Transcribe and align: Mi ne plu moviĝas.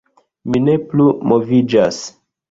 Mi 0.53 0.61
ne 0.69 0.73
plu 0.93 1.05
moviĝas. 1.31 2.01